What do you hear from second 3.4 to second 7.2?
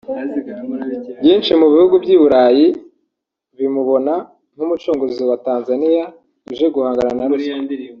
bimubona nk’umucunguzi wa Tanzania uje guhangana